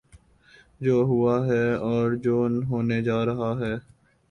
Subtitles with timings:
[0.81, 3.73] جو ہوا ہے اور جو ہونے جا رہا ہے۔